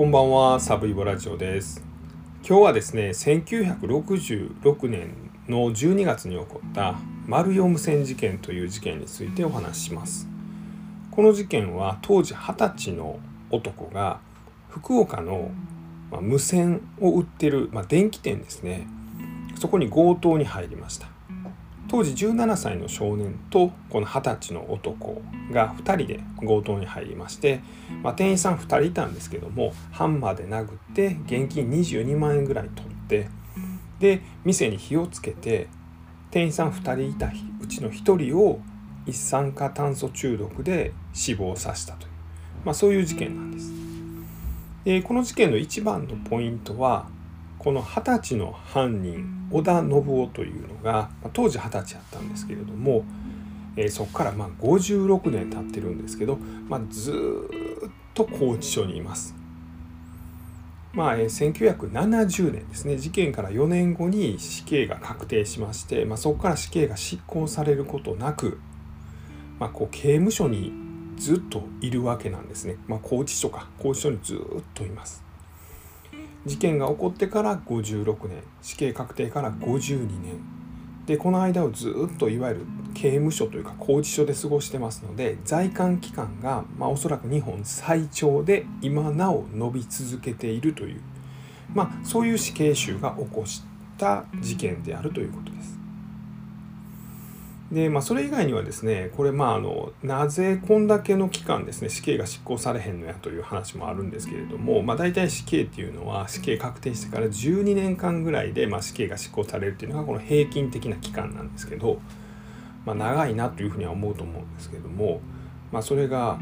[0.00, 1.84] こんばんは、サブイボラジオです。
[2.42, 6.94] 今日はですね、1966年の12月に起こった
[7.26, 10.26] 丸四無線事件という事件についてお話しします。
[11.10, 13.18] この事件は当時20歳の
[13.50, 14.20] 男が
[14.70, 15.50] 福岡の
[16.22, 18.86] 無線を売ってる、まあ、電気店ですね。
[19.56, 21.08] そこに強盗に入りました。
[21.90, 25.20] 当時17歳の少年とこの20歳の男
[25.50, 27.62] が2人で強盗に入りまして、
[28.04, 33.28] まあ、店員さん2人いたんですけどもハンマーで殴って現金22万円ぐらい取って
[33.98, 35.66] で店に火をつけて
[36.30, 38.60] 店員さん2人いたうちの1人を
[39.04, 42.10] 一酸化炭素中毒で死亡させたという、
[42.66, 43.72] まあ、そういう事件なんです。
[44.84, 47.08] でこの事件の一番のポイントは
[47.58, 53.04] この二十歳の犯人織田信夫というのがま当時二十歳やったんですけれども、
[53.76, 57.14] えーそこからま56年経ってるんですけど、まあ、ずっ
[58.14, 59.34] と拘置所にいます。
[60.92, 68.58] まあ、え1970年ですね事件から4年後に死刑が確定しまして、まあ、そこから死刑が執行されることなく、
[69.60, 70.72] まあ、こう刑務所に
[71.16, 74.38] ずっといるわけなんですね、まあ、拘置所か拘置所にずっ
[74.74, 75.29] といます。
[76.46, 80.40] 事件が起こってから56年死刑確定から52年
[81.06, 91.00] でこの間をずっといわゆる刑務所というか拘置所で過ごしてますので在韓期間が、まあ、おそらく日本最長で今なお伸び続けているという、
[91.74, 93.62] まあ、そういう死刑囚が起こし
[93.98, 95.79] た事件であるということです。
[97.70, 112.00] でまあ、それ以外にはですねこれまああのなぜこんだけの期間ですね死刑が執行されへんのやという話もあるんですけれども、まあ、大体死刑っていうのは死刑確定してから12年間ぐらいで、まあ、死刑が執行されるっていうのがこの平均的な期間なんですけど、
[112.84, 115.20] まあ、長いなというふうには思うと思うんですけれども、
[115.70, 116.40] まあ、それが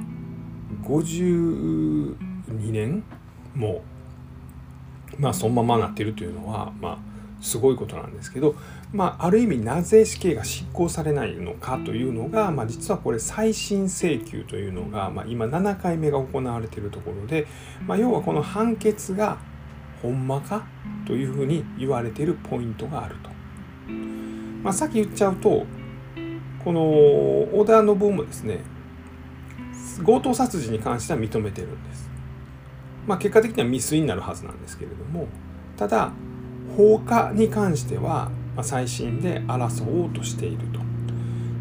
[0.84, 2.16] 52
[2.70, 3.04] 年
[3.54, 3.82] も、
[5.18, 6.98] まあ、そのままなってるというのは、まあ、
[7.40, 8.56] すごいことなんですけど、
[8.92, 17.46] まあ、ある意味なぜ死刑が執行されないのかというのが、まあ、実はこれ再審請求というのが、まあ、今7回目が行われているところで、
[17.86, 19.38] まあ、要はこの判決が
[20.02, 20.66] ほんまか
[21.06, 23.30] というふうに言われているポイントがあると。
[24.62, 25.64] まあ、さっき言っちゃうと
[26.64, 26.82] この
[27.56, 28.60] 織田信夫もですね
[30.04, 32.08] 強盗殺人に関しては認めてるんです。
[33.06, 35.28] まあ、結果的には未遂になるはずなんですけれども
[35.78, 36.12] ただ
[36.76, 40.80] 放火に関してはまあ再審で争おうとしていると。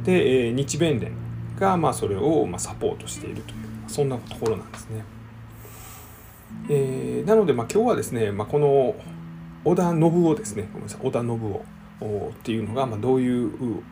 [0.04, 1.14] で、えー日弁連
[1.60, 3.58] がまあそれをまあサポートしているという
[3.88, 5.04] そんなところなんですね。
[6.70, 8.96] えーなのでまあ今日はですね、まあ、この
[9.66, 10.70] 織田信夫ですね。
[10.72, 11.02] ごめんなさい。
[11.02, 13.84] 織田信夫っていうのがまあどういう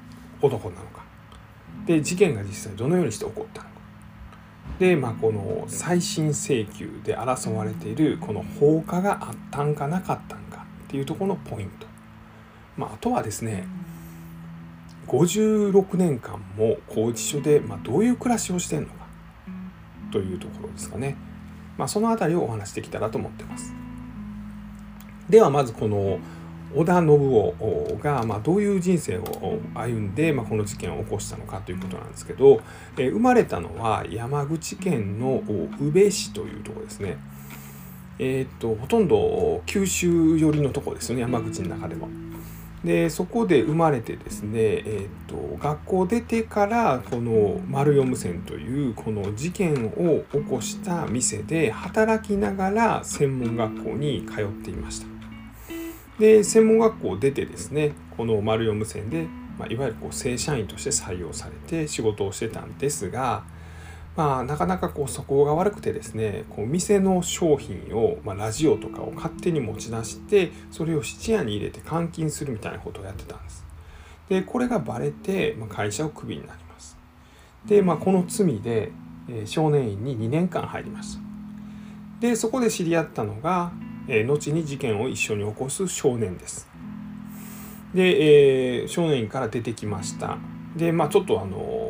[0.42, 1.03] 男なのか。
[1.86, 3.76] で事件が実際どのようにして起こったのか。
[4.80, 10.44] で、まあ、この再審請求で争われているこの放火があったんかなかったんか。
[10.85, 11.88] っていうところのポイント、
[12.78, 13.68] まあ、あとはですね
[15.07, 18.94] 56年間も拘置所で、まあ、どういう暮らしをしてんのか
[20.12, 21.18] というところですかね、
[21.78, 23.73] まあ、そのあたりをお話しできたらと思ってます。
[25.29, 26.19] ではまずこの
[26.73, 32.62] 織田信夫が、まあ、どういう人生を歩んで、まあ、この事件を起こしたのかということなんですけど、
[32.97, 35.41] えー生まれたのは山口県の
[35.79, 37.17] 宇部市というところですね。
[38.20, 42.08] えーとほとんど九州寄りのとこですよね山口の中でも。
[42.84, 55.08] でそこで生まれてですね、えーっと学校出てからこの丸四無線というこの事件を起こした店で働きながら専門学校に通っていました。
[56.20, 59.28] で専門学校を出てですねこの丸四無線で、
[59.58, 63.44] まあ、いわゆるこう正社員として採用されて仕事をしてたんですが、
[64.16, 73.66] まあ、なかなかこう素行が悪くてですねこう店の商品を、まあ、ラジオとかを勝手に持ち出してそれを質屋に入れて換金するみたいなことをやってたんです。
[74.30, 76.98] でこれがバレて、まあ、会社をクビになります。
[77.66, 78.91] で、まあ、この罪で、
[79.28, 81.22] えー少年院に2年間入りました。
[82.22, 83.72] でそこで知り合ったのが
[84.08, 86.68] えー後に事件を一緒に起こす少年です。
[87.94, 90.38] で、えー少年院から出てきました。
[90.76, 91.84] で、まあちょっとあの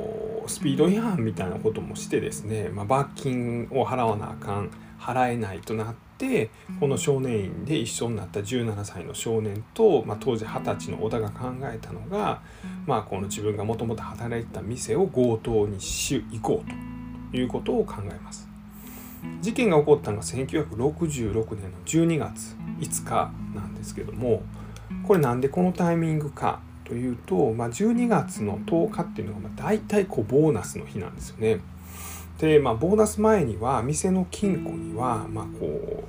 [0.48, 6.50] スピード違反みたいなこともしてですね、まあ、罰金を払わなあかん払えないとなって
[6.80, 12.42] この少年院で一緒になった17歳の少年と、まあ、当時20歳の小田が考えたのが、
[12.86, 18.48] まあ、この自分がもともと働いてた店を強盗にし行こうということを考えます。
[19.42, 24.44] 事件が起こったのが1966年の12月5日なんですけども
[25.04, 31.60] これなんでこのタイミングかというと、まあ、12月の10日っていうのがま大体こうボーナスの日なんですよね。
[32.40, 36.04] でまあボーナス前には店の金庫にはまこ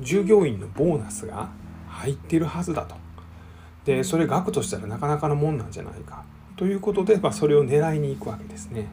[0.00, 1.50] う従業員のボーナスが
[1.88, 2.94] 入ってるはずだと
[3.84, 6.24] でそれ額としたらなかなかのもんなんじゃないか
[6.56, 8.88] ということで、まあ、それを狙いに行くわけですね。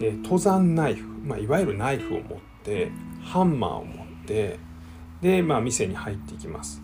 [0.00, 2.90] え登山ナイフ、まあ、いわゆるナイフを持って
[3.22, 4.58] ハンマーを持って
[5.20, 6.80] で、まあ、店に入っていきます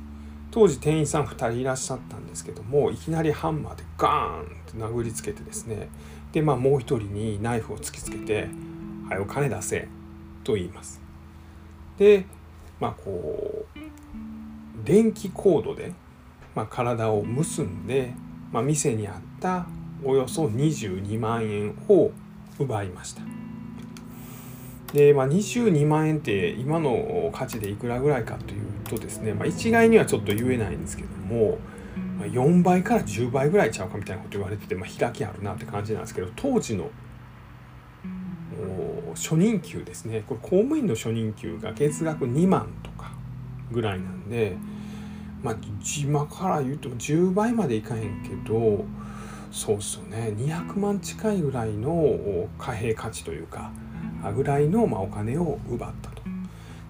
[0.55, 5.89] 当時店員さん2人いらっしゃったんですけどもいきなりハンマーでガーンって殴りつけてですね。
[6.31, 8.49] で、まあ、もう一人にナイフを突きつけて
[9.11, 9.89] 「はいお金出せ」
[10.45, 11.03] と言います。
[11.99, 12.27] で
[12.79, 13.79] まあこう
[14.85, 15.93] 電気コードで、
[16.55, 18.15] まあ、体を結んで、
[18.53, 19.67] まあ、店にあった
[20.05, 22.13] およそ22万円を
[22.61, 23.23] 奪いました。
[24.93, 31.59] で、まあ、22万円って今の価値でいくらぐらいかというとですね、まあ、一概にはちょっと言えないんですけども、
[32.19, 36.91] まあ、4倍から10倍ぐらいちゃうかみたいなこと言われてて、まあ、開きあるなって感じなんですけど当時の
[39.15, 40.25] 初任給ですね。
[40.27, 43.13] これ公務員の初任給が月額2万とか
[43.71, 44.57] ぐらいなんで
[45.43, 45.57] まあ
[46.03, 48.85] 今から言うと10倍までいかへんけど
[49.53, 50.35] そうっすよね。
[50.37, 53.71] 200万近いぐらいの貨幣価値というか
[54.35, 56.24] ぐらいのまお金を奪ったと。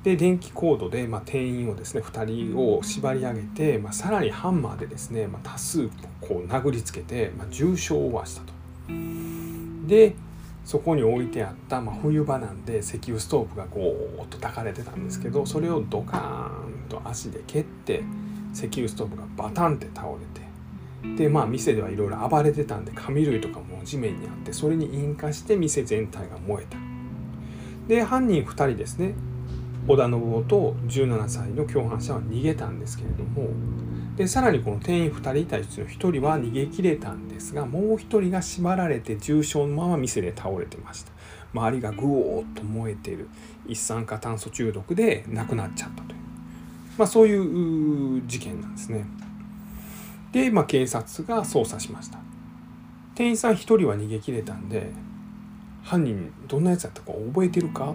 [0.05, 5.89] で電気コードでま店員をですね2人を縛り上げて、まあ、さらにハンマーでですね、まあ、多数
[6.21, 8.53] こう殴りつけて、まあ、重傷を負わしたと。
[9.87, 10.15] で
[10.67, 18.03] そこに置いてあった、まあ、冬場なんで石油ストーブがゴーッと炊かれてたんですけどそれをドカーンと足で蹴って
[18.53, 26.79] 石油ストーブがバタンって倒れてでまあ店ではいろいろ暴れてたんで紙類とかも地面にあってそれに引火して店全体が燃えた。
[27.89, 29.15] で犯人2人ですね
[29.87, 33.49] 織田信夫と17歳の共犯者は逃げたんですけれども
[34.17, 41.13] でさらにこの店員2人いたうちの1人は逃げ切れたんですがもう1人が縛られて重傷のまま店で倒れてました。
[41.53, 43.29] 周りがぐおーっと燃えてる。
[43.67, 46.19] 一酸化炭素中毒で亡くなっちゃったという、
[46.99, 49.07] まあ、そういう事件なんですね。
[50.33, 52.19] で、まあ、警察が捜査しました。
[53.15, 54.91] 店員さん1人は逃げ切れたんで
[55.85, 57.95] 犯人どんなやつだったか覚えてるか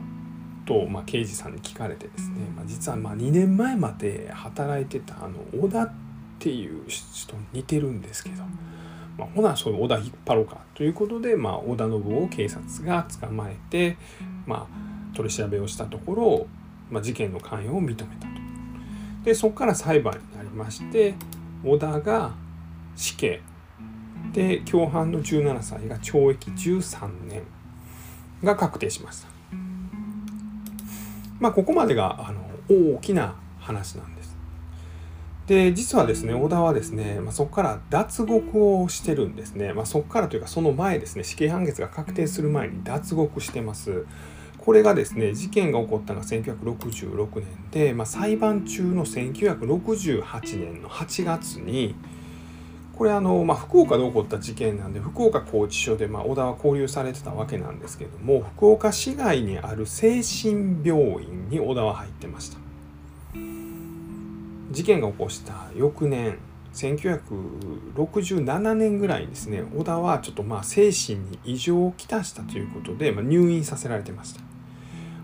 [0.69, 5.91] と、まあ、刑事さんに聞かれてですね、まあ、実はまあ2年前まで働いてたあの小田っ
[6.37, 8.43] ていう人に似てるんですけど、
[9.17, 13.97] まあ、ほなそういう小田引っ張ろうかということで、まあ、織田信夫を警察が捕まえて、
[14.45, 16.47] まあ、取り調べをしたところ、
[16.91, 18.09] まあ、事件の関与を認めたと。
[19.23, 21.15] でそこから裁判になりまして
[21.65, 22.35] 小田が
[22.95, 23.41] 死刑。
[24.33, 27.41] で共犯の17歳が懲役13年
[28.43, 29.38] が確定しました
[31.39, 32.41] まあここまでがあの
[32.95, 34.37] 大きな話なんです。
[35.47, 44.05] で実はですね小田はですね、まあ、そこから脱獄をしてるんですね、まあ、そこからというかその前ですね死刑判決が確定する前に脱獄してます。
[44.59, 51.95] これがですね事件が起こったのが1966年で、まあ、裁判中の1968年の8月に
[52.99, 62.57] これあの、まあ、福岡で起こった事件なんで福岡拘置所で、まあ、小田は拘留されてたわけなんですけども福岡市外にある精神病院に小田は入ってました。
[64.71, 66.37] 事件が起こした翌年
[66.73, 74.41] 1967年ぐらいにですね小田はちょっとまあ精神に異常をきたしたということで、まあ、入院させられてました。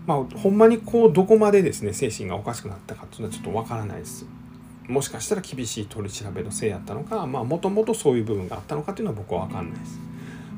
[0.06, 4.24] まあ、ほんまにこうどこまでですね精神がおかしくなったかっていうのはちょっとわからないです。
[4.88, 9.98] もしかしたら厳しい取り調べのせいやったのかもともとそういう部分があったのかっていうのは僕は分かんないです、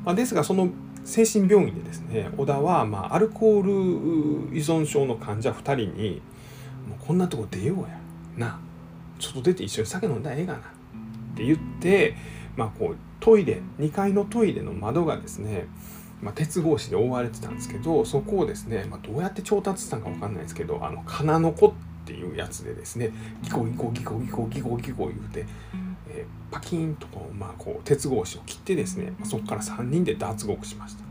[0.05, 0.69] まあ、ですがその
[1.03, 6.21] 精神病院でですね小田はまあアルコール依存症の患者2人に
[6.87, 7.99] 「もうこんなとこ出ようや
[8.37, 8.59] な。
[9.17, 10.61] ちょっと出て一緒に酒飲んだらええがな」っ
[11.35, 12.15] て言って、
[12.55, 15.67] まあ、こうトイレ2階のトイレの窓がですね
[16.21, 21.73] まあ、鉄格子で覆われてたんですけどそこをですね、まあ、どうやって調達したのか分かんないですけどあの金の子
[22.09, 23.11] っていうやつでですね
[23.43, 25.45] ギコギコギコギコギコギコ言うて、
[26.09, 31.03] えー、パキンとこう,、まあ、こう鉄格子を切ってですねそこから3人で脱獄しました。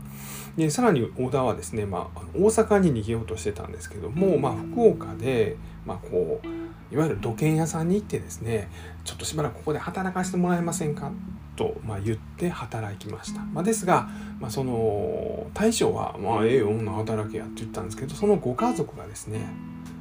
[0.57, 8.67] でさらに小田はですね、まあ、大阪に逃げようとしてたんですけども、まあ、福岡で、まあ、こういわゆる土建屋さんに行ってですね
[9.05, 11.11] ちょっとしばらくここで働かせてもらえませんか？
[11.55, 19.98] と、まあ、言って働きました、まあ、ですが、まあ、その大将は「まあ、ええ女働けや」って言ったんですけどそのご家族がですね「あ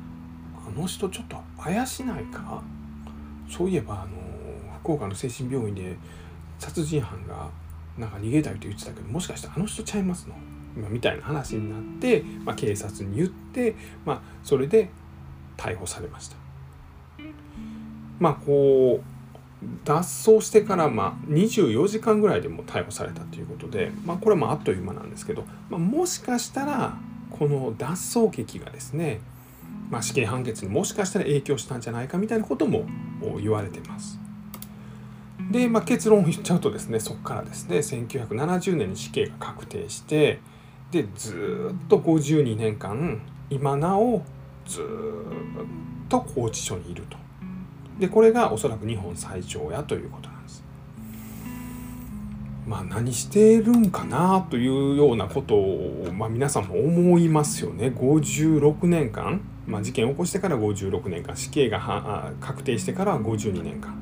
[0.78, 2.62] の人ちょっと怪しないか？
[3.50, 4.08] そういえばあの
[4.80, 5.97] 福岡の精神病院で
[6.58, 7.49] 殺人犯が
[7.97, 10.35] なんか逃げたいと言ってたけどもしかしてあの人ちゃいますの？
[10.88, 14.90] みたいな話になって、まあ、警察に言って、まあ、それで
[15.56, 16.37] 逮捕されました。
[18.20, 19.04] まあこう
[19.85, 26.97] 脱走してからまあ24時間ぐらいでも逮捕されたということで、まあ、これはまああっという間なんですけど、まあ、もしかしたら
[27.30, 27.88] この脱
[28.20, 29.20] 走劇がですね、
[29.90, 32.85] まあ、死刑判決にもしかしたら影響したんじゃないかみたいなことも
[33.40, 34.18] 言われてます。
[35.50, 40.40] で、まあ、結論を言っちゃうとですねそこからですね1970年に死刑が確定して
[40.90, 44.23] でずっと52年間今なお
[44.66, 44.85] ずっ
[46.09, 47.16] と拘置所にいると。
[47.99, 50.64] でこれがおそらく日本最長やということなんです。
[52.66, 57.88] まあ何してるんかなというようなことを、まあ、皆さんも思いますよね。
[57.88, 63.95] 56年間、まあ、事件を起こしてから56年間死刑が確定してからは52年間。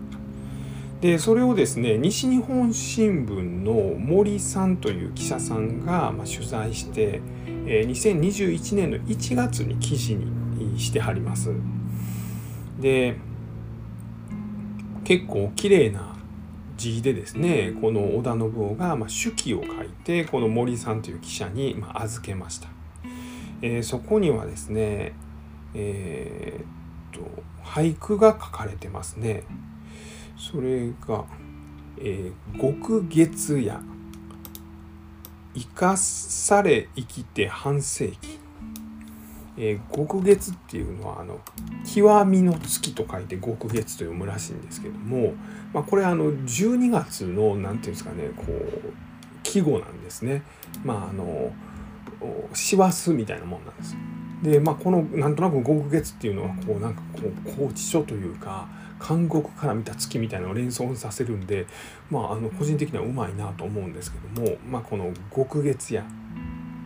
[1.00, 7.20] でそれをですね西日本新聞の森さんという記者さんが、まあ、取材して、
[7.66, 11.50] えー、2021年の1月に記事にしてはります。
[12.80, 13.16] で
[15.04, 16.16] 結構綺麗な
[16.76, 22.68] 字でですねこの織田信夫が、まあ、手記を書いてこの森さんという記者に、まあ、預けました、
[23.62, 25.14] えー、そこにはですね
[25.78, 29.44] えー、っと俳句が書かれてますね
[30.38, 31.24] それが
[31.98, 33.80] 「えー、極月夜
[35.54, 38.38] 生かされ生きて半世紀」
[39.58, 41.40] えー、極月っていうのはあの
[41.84, 45.32] 極みの月と書いて極月と読むらしいんですけども、
[45.72, 48.92] まあ、これあの12月の何ていうんですかねこう
[49.42, 50.42] 季語なんですね。
[50.84, 51.52] まああの
[52.52, 53.96] 師走みたいなもんなんです。
[54.42, 58.68] でまあこのなんとなく極月っていうのはこうなんかこう拘置所というか
[59.06, 61.66] 監獄から見た月みたいなのを連想させるんで
[62.10, 66.04] まああの個人的にはうまいなと思うんですけども、まあ、この極月や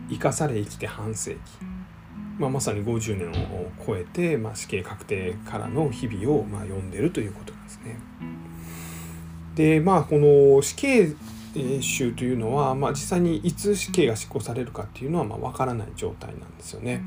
[0.09, 1.39] 生かされ生きて半世紀
[2.41, 7.99] まあ、まさに50年を超えて、まあ、死刑確定からの日々を、まあ、読んでるということなんですね。
[9.53, 11.13] でまあこの死刑
[11.81, 17.01] 囚というのは、まあ、実際にいつ死刑が執行されるかっていうのはまあ分からない状態なんですよね。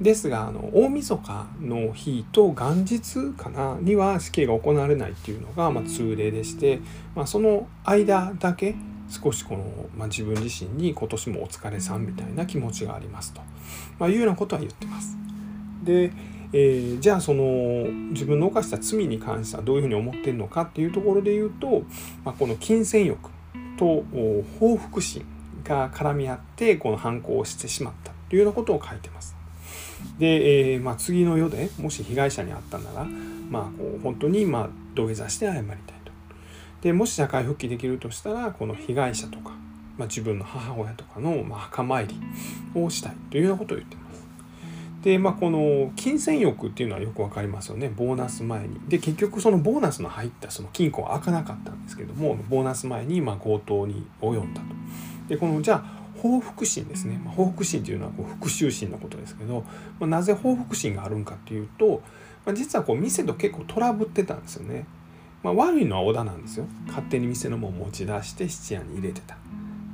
[0.00, 6.80] ですがあの大晦日の日と元日かなには死刑が行われないっていうのが、まあ、通例でして、
[7.14, 8.74] まあ、その間だけ
[9.10, 9.64] 少しこの、
[9.96, 13.40] まあ、自分自身に今年もお疲れさんみたいな気持ちがありますと、
[13.98, 15.16] まあ、いうようなことは言ってます。
[15.82, 16.12] で、
[16.52, 21.82] えー、じゃあその自分の犯した罪に関してはどういうふうに思ってるのかっていうところで言うと、
[22.24, 23.30] まあ、この金銭欲
[23.80, 24.04] と
[24.60, 25.24] 報復心
[25.64, 29.34] が絡み合ってこの犯行をしてしまったというようなことを書いてます。
[30.18, 33.04] で、えーまあ、次の世でもし被害者に遭ったなら、
[33.50, 36.12] まあ、こう本当にまあ土下座して謝りたいと。
[36.82, 39.50] でもし社会復帰できるとしたらこの被害者とか、
[39.96, 42.16] まあ、自分の母親とかの、まあ、墓参り
[42.74, 44.09] をしたいというようなことを言ってます。
[45.02, 48.78] でまあこの金銭欲っていうのはよく分かりますよねボーナス前に。
[48.88, 54.66] で結局そのボーナスの入ったその金庫は開かなかったんですけどもボーナス前にま強盗に及んだと。
[55.28, 59.64] でこのじゃあ報復心ですね、ま、報復心というのはこう復讐心のことですけど、
[59.98, 62.02] まあ、なぜ報復心があるんかっていうと、
[62.44, 64.86] まあ、実はこう店と結構トラブってたんですよね。
[65.42, 69.38] ま、悪いのは織田なんですよ勝手に店のもん持ち出して質屋に入れてた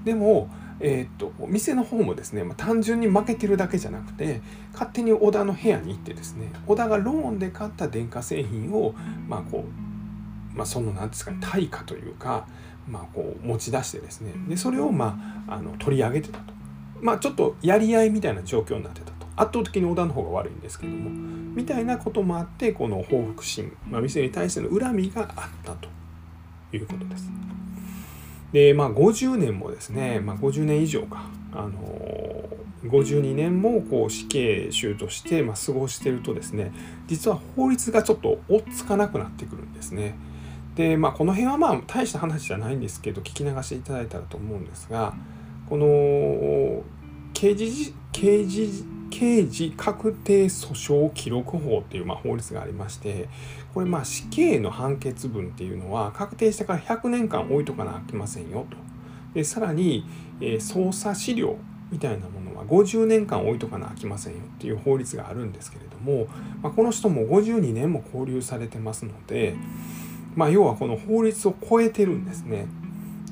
[0.04, 0.48] でも、
[0.80, 4.42] えー、っと店の方もですね、まあ、単純に負けてるだけじゃなくて
[4.72, 8.94] 勝手に織田の部屋に行ってですね織田がローンで買った電化製品を
[9.28, 9.64] まあこ
[10.54, 12.46] う、まあ、その何ですかね対価というか、
[12.86, 16.52] まあ、こう持ち出してですねでそれをまああの取り上げてたと
[17.00, 25.88] まあちょっとやり合いみたいな状況になってたと圧倒的に織田の方が悪いんですけどもみたいなこともあってこの報復心、まあ、店に対しての恨みがあったと
[26.72, 27.30] いうことです。
[28.52, 36.72] でまあ50年もですね、まあ、50年以上か、あのー、52年もこう死刑囚として、まあ、過ごしてるとですね
[37.06, 40.14] 実は法律がちょっと追っつかなくなってくるんですね。
[40.76, 45.14] でまあこの辺はまあ大した話じゃないんですけど聞き流していただいたらと思うんですが
[45.68, 45.86] この
[47.36, 53.28] 刑事刑事刑事確定訴訟記録法っていうま法律がありまして
[53.74, 58.78] これまあ死刑の判決文っていうのは確定してから100年間置いとかなきませんよと。
[59.34, 60.06] でさらに、
[60.40, 61.58] えー、捜査資料
[61.90, 66.28] みたいなものは50年間置いとかなきませんよっていう法律があるんですけれども、
[66.62, 69.54] まあ、この人も52年も交留されてますので、
[70.34, 72.66] まあ、要はこの法律を超えてるんですね。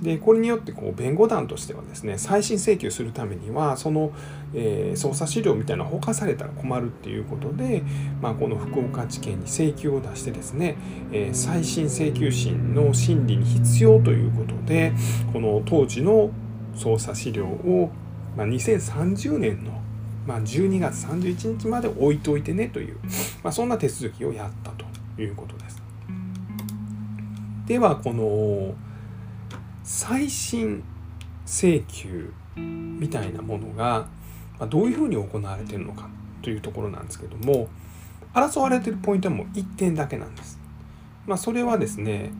[0.05, 4.13] でこれによってこう弁護団としてはですね再審請求するためにはその、
[4.53, 7.83] えー、捜査資料みたいなのほかされたら困るっていうことで、
[8.21, 10.77] まあ、この福岡地検に請求を出してですね、
[11.11, 14.93] えー、再審請求審の審理に必要ということで
[15.33, 16.31] この当時の
[16.77, 17.91] 捜査資料を、
[18.37, 19.73] まあ、2030年の、
[20.27, 22.99] まあ、12月31日まで置いといてねという、
[23.43, 24.85] まあ、そんな手続きをやったと
[25.23, 25.83] いうことです。
[27.67, 28.75] ではこの
[29.85, 30.83] 再審
[31.47, 34.09] 請求みたいなものが
[34.71, 36.09] どういうふうに行われているのか
[36.43, 37.69] というところなんですけども
[38.33, 40.59] 争われているポイントはもう1点だけなんです。
[41.27, 42.33] まあ、それはですね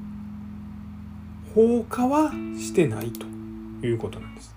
[1.55, 3.27] 放火はしてないと
[3.87, 4.57] いうことなんです。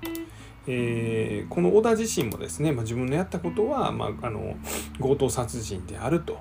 [0.70, 4.58] えー、この小田自身もですね、まあ、自分のやったことは、まあ、あの
[5.00, 6.40] 強盗殺人であると。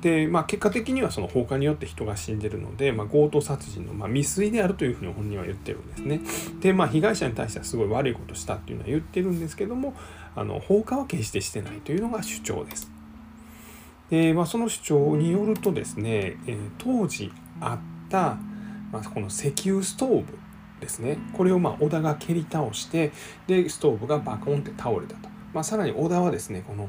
[0.00, 6.20] で、まあ、結果的にはその放火によって人が死んでるので、まあ、強盗殺人の、ま、未遂であるというふうに本人は言ってるんですね。
[6.60, 9.94] で、まあ、被害者に対してはすごい悪いことしたっていうのは言ってるんですけども
[10.34, 12.90] あの放火は決してしてないというのが主張です。
[14.10, 18.38] で、まあ、その主張によるとですね、え、当時あった、
[18.92, 20.38] まあ、この石油ストーブ
[20.80, 23.12] ですねこれをまあ織田が蹴り倒して
[23.46, 25.29] でストーブがバコンって倒れたと。
[25.52, 26.88] まあ、さらに織田はですねこの、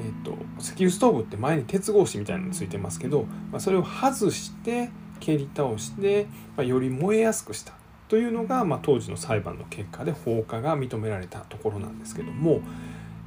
[0.00, 7.72] えーと、石油ストーブって前に鉄格子みたいなのついてますけど、まあ、それを外して蹴り倒して、まあ、より燃えやすくした
[8.08, 12.60] というのが、まあ、当時の裁判の結果で放火が認められたところなんですけども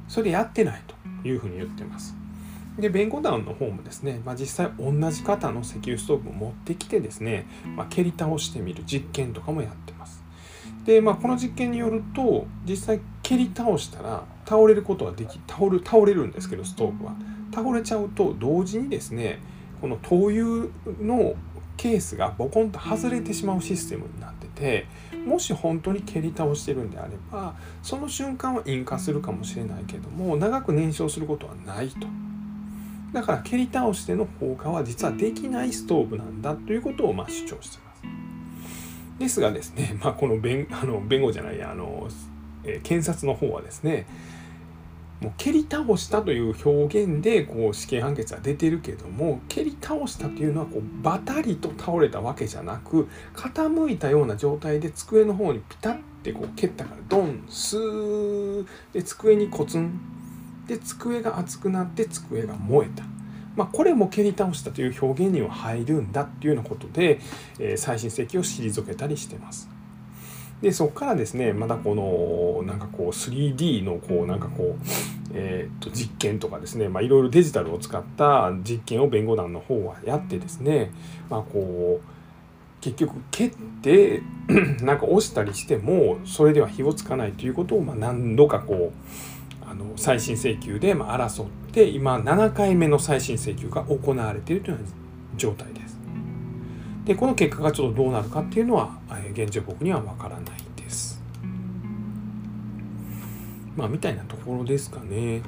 [0.08, 2.14] それやってないというふうに言ってます。
[2.78, 10.22] で弁護団の方もですね、まあ、実際同じ型の石油ストーブを持ってきてですね、まあ、蹴り倒してみる実験とかもやってます。
[10.84, 17.14] で、まあ、この実験によると実際蹴り倒したら倒れることはでき倒る倒れるんですけどストーブは
[17.54, 19.40] 倒れちゃうと同時にですね
[19.80, 20.68] この灯油
[21.02, 21.34] の
[21.76, 24.86] ケースがボコンと外れてしまうシステムになってて
[25.26, 32.06] もし本当に蹴り倒してるんであればその瞬間は引火するかもしれないけども長く燃焼することはないと。
[33.12, 38.02] だから蹴り倒しての放火は実はできないストーブなんだということをま主張しています。
[39.18, 42.08] ですがですね、まあ、この弁あの弁護じゃないあの、
[42.64, 44.06] えー、検察の方はですね
[45.26, 59.98] もう蹴り倒したという表現でこう死刑判決は出てるけども蹴り倒したというのはこうバタリと倒れたわけじゃなく傾いたような状態で机の方にピタッてこう蹴ったからドンスーで机にコツン
[60.68, 63.02] で机が熱くなって机が燃えた。
[63.56, 67.20] まあ、これも蹴り倒したという表現には入るんだっていうようなことで、
[67.58, 69.68] えー、最新石を退けたりしてます。
[70.60, 80.92] でそこからですねまだこのなんかこう 3D のこうなんかこう、えー、と実験とかですね、まあ、いろいろデジタルを使った実験を弁護団の方はやってですね、
[81.28, 82.16] まあ、こう
[82.80, 84.22] 結局蹴って
[84.82, 94.90] なんか押したりしてもそれでは火をつかないということをまあ何度かこうあの再審請求でま争って今7回目の再審請求が行われているというような
[95.36, 95.98] 状態です。
[97.04, 98.98] でこの結果がちょっとどうなるかっていうのは
[99.32, 100.65] 現状僕には分からない
[103.76, 105.42] まあみたいなところですかね。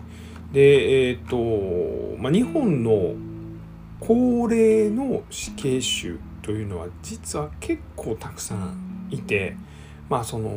[0.53, 3.15] でえっ、ー、と、まあ、日本の
[4.01, 9.57] 高齢の死刑囚というのは実は結構たくさんいて
[10.09, 10.51] まあその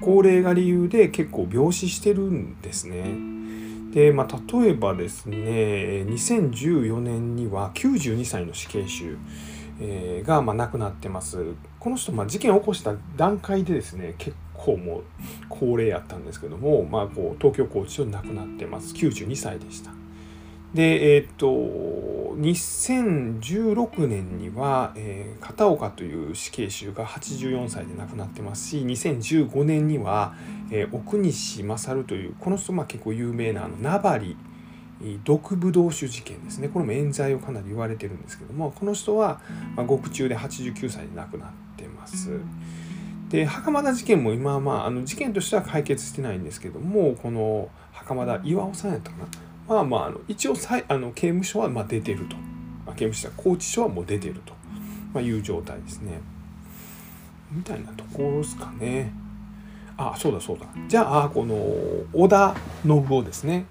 [0.00, 3.34] 高齢が理由で結構病死してるんですね。
[3.92, 9.16] で、まあ、例えばですね2014年には92歳の死刑囚、
[10.24, 11.54] がまあ亡くなってます。
[11.78, 15.02] この人、まあ、事件を起こした段階でですね結構も
[15.48, 19.90] 高齢やったんですけども、まあ、こう東京拘置所で亡くなってます92歳でした。
[20.72, 30.34] で、えっ、と、2016年には、えー、片岡という死刑囚が84歳で亡くなってますし、2015年には、
[30.72, 34.36] えー、奥西勝という、この人は結構有名なあの名張
[35.22, 36.68] 毒ブドウ酒事件ですね。
[36.68, 39.40] これも冤罪をかなり言われてるんですけども、この人は、
[39.76, 42.40] 獄中で89歳で亡くなってます。
[43.34, 49.26] で袴田事件も今はまああの事件としては解決してないんですけどもこの袴田巌さんやったかな。
[49.66, 52.36] まあまああの一応さいあの刑務所はま出てると、
[52.86, 54.52] まあ、刑務所は拘置所はもう出てると、
[55.12, 56.20] まあいう状態ですね。
[57.50, 59.12] みたいなところですかね。
[59.96, 60.66] あそうだそうだ。
[60.86, 61.56] じゃあこの
[62.12, 62.54] 織田
[62.86, 63.66] 信夫ですね。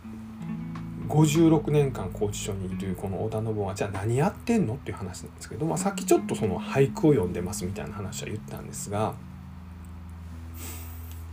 [1.08, 4.74] 56年間拘置所にいるこの織田信夫はじゃあ何やってんの？
[4.74, 9.14] っていう話なんですけど、まあ、さっきちょっとその俳句を読んでますみたいな話は言ったんですが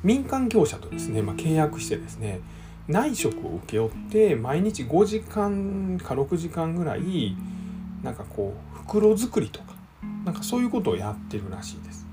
[0.03, 2.41] 民間業者とですね、まあ、契約してですね
[2.89, 7.37] 内職を請け負って毎日5時間か6時間ぐらい
[8.03, 9.75] なんかこう袋作りとか
[10.25, 12.07] なんかそういうことをやってるらしいです。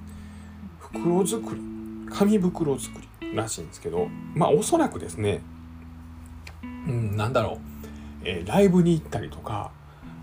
[0.80, 1.62] 袋作り
[2.10, 5.42] 紙袋作りらしいんですけどまあおそらくですね
[6.64, 7.58] うんなんだろう、
[8.24, 9.72] えー、ライブに行ったりとか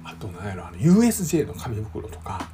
[0.05, 2.49] あと何やろあの USJ の紙袋とか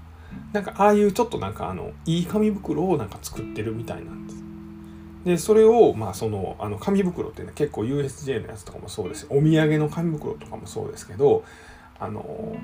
[0.53, 4.39] なんかああいうちょっとなんかあのいい紙袋をなんか作ってるみたいなんです。
[5.24, 11.44] でそれをまあそのあの紙袋ってね結構 USJ のやつとかもそうですお土産の紙袋とかもそうですけど
[11.98, 12.56] あの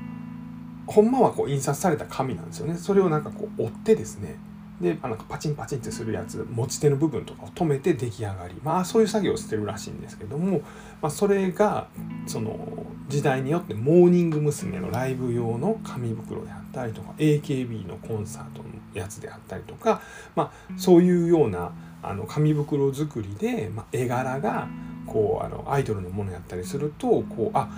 [0.87, 2.77] ほんまはこう印刷された紙なんですよね。
[2.77, 4.37] それをなんかこう折ってですね。
[4.81, 8.55] でなんかパチンパチンってするやつ持ち手の部分とかを止めて出来上がり。
[8.63, 10.61] まあそういう作業をしてるらしいんですけども、
[11.03, 11.89] まあ、それが
[12.27, 14.79] その時代によってモーニング娘。
[14.79, 20.01] のライブ用の紙袋であったりとか AKB のコンサートのやつであったりとか、
[20.35, 24.69] まあ、そういうようなあの紙袋作りで、まあ、絵柄が
[25.07, 27.69] こうあのアイドルのものやったりするとこうあ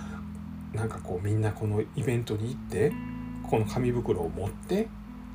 [0.73, 2.91] なんかこうみんなこのイベントに行って
[3.49, 4.87] この紙袋を持って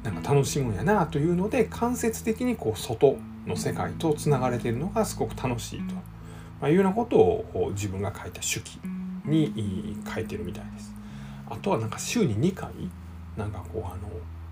[0.02, 3.16] なんか楽しむんやなというので間接的にこう外
[3.46, 6.02] の世界とつながれているのがすごく楽しいと、ま
[6.62, 8.78] あ、いうようなことを自分が書いた手記
[9.24, 10.94] に書いてるみたいです。
[11.48, 12.70] あとはなんか週に2回
[13.36, 14.08] なんかこうあの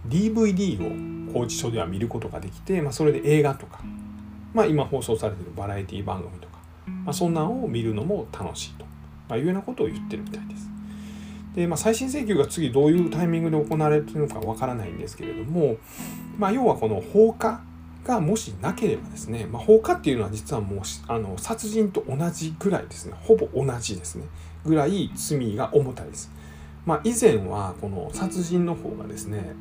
[0.09, 3.81] DVD を拘置所では見ることができて、まあ、それで映画とか、
[4.55, 6.59] まあ、今放送されてるバラエティ番組とか、
[7.05, 8.85] まあ、そんなんを見るのも楽しいと、
[9.29, 10.69] まあ、いうようなことを言ってるみたいです。
[11.55, 15.77] で、まあ、再審請求が次どういうタイミングで行われているのかわからないんですけれども、
[16.39, 17.61] まあ、要はこの放火
[18.05, 24.25] がもしなければですね、まあ、放火っていうのは実はもうあの殺人と同じぐらいですねほぼ同じですね
[24.65, 26.31] ぐらい罪が重たいです。
[26.85, 29.55] まあ、以前はこの殺人の方がですね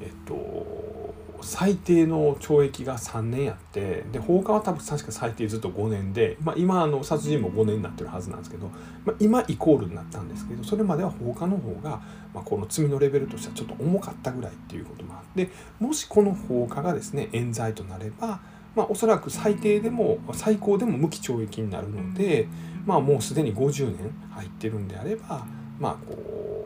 [0.00, 0.96] えっと
[1.42, 8.68] 最低の懲役が3年やってで放火は多分確か最低ずっと5年で、まあ、今あの殺人も5年になってるはずなんですけど、
[9.04, 12.00] まあ、今イコールになったんですけどそれまでは放火の方が、
[12.34, 18.40] まあ、この罪のレベルとしてはちょっと重かったぐらいっていうこともあってもしこの放火がですね冤罪となれば、
[18.74, 22.48] まあ、おそらく最低でも最高でも無期懲役になるので、
[22.84, 25.46] まあ、もうすでに50年入ってるんであれば
[25.78, 26.65] まあこう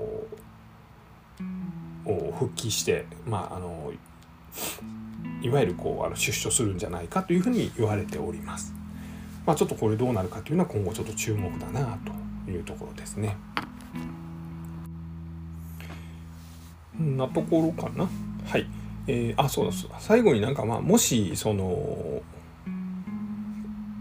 [2.38, 3.92] 復帰して、まあ、あの
[5.42, 8.74] いわゆるこうあの出所するんじゃないかというふうに言われております。
[9.46, 11.98] まあ、ちょっとこれどうなるかというのは今後ちょっと注目だな
[12.44, 13.36] というところですね。
[16.98, 18.08] なところかな？
[18.46, 18.66] はい。
[19.06, 19.88] えー、あ、そうです。
[19.98, 22.22] 最後になんかまあ、もし、その、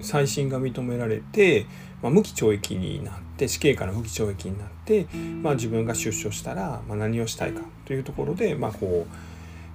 [0.01, 1.65] 再審が認められて、
[2.01, 5.07] まあ、無期懲役になって死刑から無期懲役になって、
[5.41, 9.15] まあ、自分が出所したら、まあ、何をしたいかというところで、まあ、こう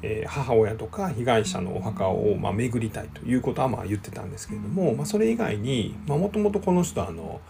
[0.02, 7.40] え母親とか被害者のお墓をま巡りたいということはまあ言ってたんですけれども、まあ、それ以外にもともとこの人はあの、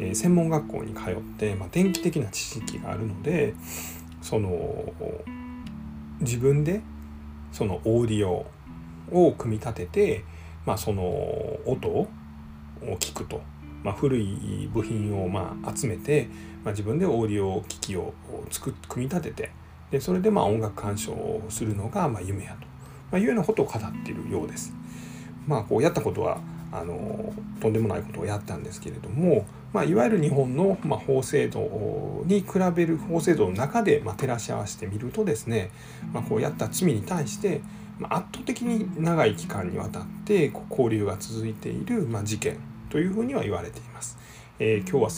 [0.00, 3.54] え専門学校に通って、ま電気的な知識があるので
[4.20, 4.92] その
[6.20, 6.80] 自分で
[7.52, 8.46] そのオーディオ
[9.12, 10.24] を組み立てて、
[10.66, 11.02] まあ、その
[11.64, 12.08] 音を
[12.98, 13.40] 聞くと、
[13.84, 16.28] まあ、古い部品をま集めて、
[16.64, 18.14] まあ、自分でオーディオ機器を
[18.50, 22.66] 作組み立ててでそれでまあ音楽鑑賞をするのがま夢やと、
[23.12, 24.72] ま、いうようなことを語っているようです。
[25.46, 35.70] まあ、こうやったことはあのとんでもないことをやったんですけれども、まあ、いわゆる日本の、まあ、法制度に比べる法制度の中で、まあ、照らし合わせてみるとですね、
[36.12, 37.62] まあ、こうやった罪に対して、
[37.98, 42.58] まあ、圧倒的に長い期間にわたって交流が続いている、まあ、事件
[42.90, 44.18] というふうには言われています。
[44.58, 45.10] えー、今日は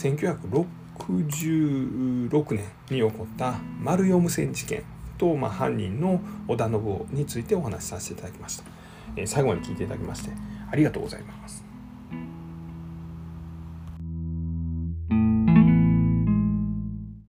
[1.07, 4.83] 1966年に起こった丸四無線事件
[5.17, 8.63] と、まあ、犯人の織田信夫についてお話しさせていただきました、
[9.15, 10.31] えー、最後まで聞いていただきまして
[10.71, 11.70] ありがとうございます。